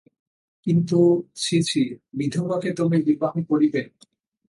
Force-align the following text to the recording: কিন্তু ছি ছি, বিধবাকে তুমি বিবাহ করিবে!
কিন্তু 0.67 0.99
ছি 1.35 1.57
ছি, 1.63 1.81
বিধবাকে 2.13 2.69
তুমি 2.73 2.97
বিবাহ 3.01 3.33
করিবে! 3.49 3.81